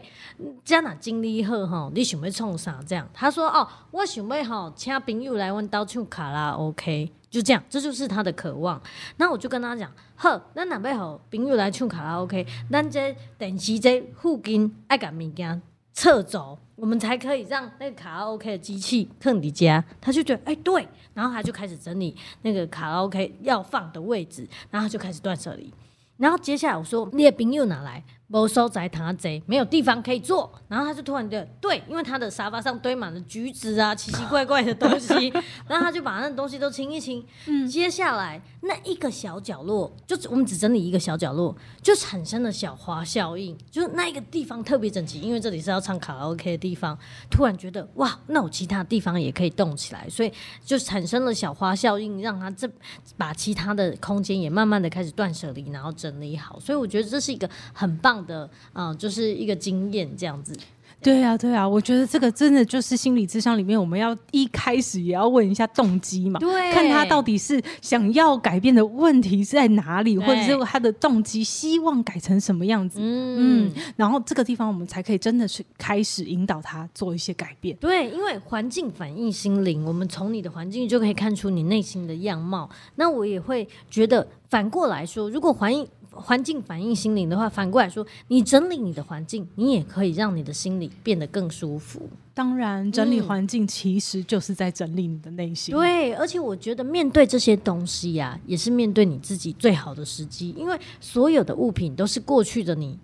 [0.65, 1.91] 家哪经历好哈？
[1.93, 2.79] 你想要创啥？
[2.87, 6.78] 这样他说哦，我想要哈，请朋友来问到唱卡拉 OK。
[6.79, 8.81] OK，就这样，这就是他的渴望。
[9.17, 15.61] 那我就跟他讲，呵，那哪位好朋友来唱卡拉 OK，咱这电视这附近爱把物件
[15.93, 19.83] 撤走，我们才可以让那个卡拉 OK 的机器放你家。
[19.99, 25.73] 他就觉得，哎、对，然后他就开始整理那个卡拉 OK 要放的位置，然后就开始断舍离。
[26.15, 28.01] 然后接下来我说，你的朋友哪来？
[28.31, 35.33] 没收在他贼，没有地方可以坐，然后他就突然觉得对，因为他的沙发上堆满了橘子啊，奇奇怪怪的东西，
[35.67, 37.25] 然后他就把那东西都清一清。
[37.47, 46.95] 嗯，接下来那一个小角落，就我们只整理一个小角落，就产生了小花效应，就是那一个地方特别整齐，因为这里是要唱卡拉 OK 的地方，
[47.31, 50.31] 突然觉得哇，那我其他地方也可以动起来，所以
[50.63, 52.69] 就产生了小花效应，让他这
[53.17, 60.55] 把其他的空间也慢慢的开始断舍离，然后整理好，所以我觉得这是一个很棒的，嗯，就是一个经验这样子。
[61.01, 77.73] 对啊，对啊，我觉得这个真的就是心理智商里面，我们要一开始也要问一下动机嘛，对，看他到底是想要改变的问题是在哪里，或者是他的动机希望改成什么样子，嗯，嗯，然后这个地方我们才可以真的去开始引导他做一些改变。
[77.77, 82.69] 对，因为环境反映心灵，我们从你的环境就可以看出你内心的样貌。
[82.95, 92.09] 那我也会觉得反过来说，如果环境环境反映心灵的话，反过来说，你整理你的环境，你也可以让你的心里变得更舒服。
[92.33, 95.75] 当然，整理环境其实就是在整理你的内心。
[95.75, 95.77] 嗯。
[95.77, 102.97] 对，而且我觉得面对这些东西呀、啊，也是面对你自己最好的时机，因为所有的物品都是过去的你，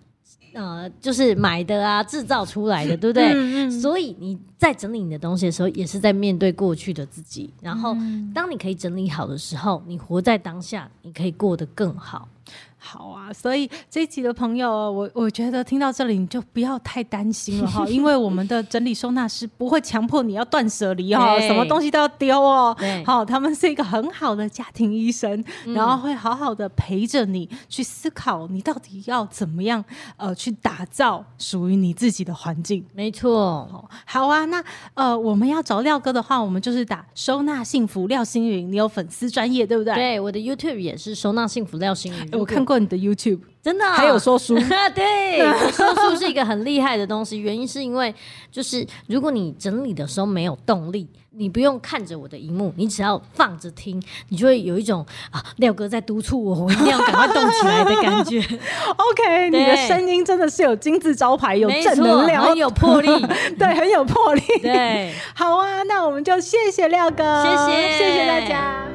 [0.53, 3.25] 呃，就是买的啊，制造出来的，对不对？
[3.33, 3.71] 嗯嗯。
[3.71, 7.53] 所以你在整理你的东西的时候，也是在面对过去的自己。
[7.61, 7.93] 然后，
[8.33, 12.29] 当你可以整理好的时候，你活在当下，你可以过得更好。
[12.85, 22.75] 好啊，所以这一集的朋友，我我觉得听到这里你就不要太担心了哈， 因为我们的整理收纳师不会强迫你要断舍离哦，什么东西都要丢哦。
[23.03, 29.83] 好，他们是一个很好的家庭医生，然后会好好的陪着你去思考，你到底要怎么样
[30.17, 32.85] 呃去打造属于你自己的环境。
[32.93, 34.63] 没错，好啊，那
[34.93, 39.95] 呃我们要找廖哥的话，我们就是打收纳幸福廖星云，你有粉丝专业对不对？
[39.95, 42.79] 对，我的 YouTube 也是收纳幸福廖星云，我看过。
[42.79, 44.55] 你的 YouTube 真的、哦、还有说书，
[44.93, 45.39] 对，
[45.71, 47.39] 说书是一个很厉害的东西。
[47.39, 48.13] 原因是因为，
[48.51, 58.39] 就是如果你整理的时候没有动力，你不用看着我的荧幕，你只要放着听，你就会有一种啊，廖哥在督促我，我一定要赶快动起来的感觉。
[58.95, 63.07] OK，你的声音真的是有金字招牌，有正能量，很有魄力，
[63.57, 64.41] 对，很有魄力。
[64.61, 68.94] 对，好啊，那我们就谢谢廖哥，谢谢，谢谢大家。